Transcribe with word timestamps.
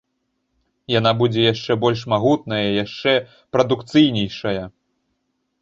Яна 0.99 1.11
будзе 1.19 1.41
яшчэ 1.53 1.77
больш 1.83 2.01
магутная, 2.13 2.63
яшчэ 2.85 3.13
прадукцыйнейшая. 3.57 4.63